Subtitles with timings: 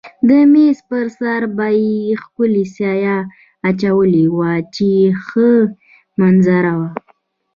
[0.27, 3.17] د مېز پر سر به یې ښکلې سایه
[3.69, 4.89] اچولې وه چې
[5.25, 5.49] ښه
[6.19, 6.81] منظر و.